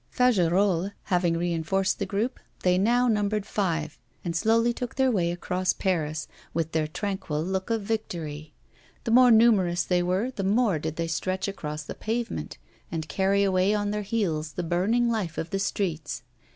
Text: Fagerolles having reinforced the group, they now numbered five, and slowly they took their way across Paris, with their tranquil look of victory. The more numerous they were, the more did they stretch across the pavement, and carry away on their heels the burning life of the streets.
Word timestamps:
Fagerolles 0.09 0.93
having 1.03 1.37
reinforced 1.37 1.99
the 1.99 2.07
group, 2.07 2.39
they 2.63 2.79
now 2.79 3.07
numbered 3.07 3.45
five, 3.45 3.99
and 4.25 4.35
slowly 4.35 4.69
they 4.69 4.73
took 4.73 4.95
their 4.95 5.11
way 5.11 5.29
across 5.29 5.73
Paris, 5.73 6.27
with 6.55 6.71
their 6.71 6.87
tranquil 6.87 7.43
look 7.43 7.69
of 7.69 7.83
victory. 7.83 8.51
The 9.03 9.11
more 9.11 9.29
numerous 9.29 9.83
they 9.83 10.01
were, 10.01 10.31
the 10.31 10.43
more 10.43 10.79
did 10.79 10.95
they 10.95 11.05
stretch 11.05 11.47
across 11.47 11.83
the 11.83 11.93
pavement, 11.93 12.57
and 12.91 13.07
carry 13.07 13.43
away 13.43 13.75
on 13.75 13.91
their 13.91 14.01
heels 14.01 14.53
the 14.53 14.63
burning 14.63 15.07
life 15.07 15.37
of 15.37 15.51
the 15.51 15.59
streets. 15.59 16.23